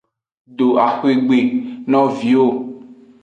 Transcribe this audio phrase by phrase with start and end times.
[0.57, 1.37] Do axwegbe
[1.91, 2.47] no viwo.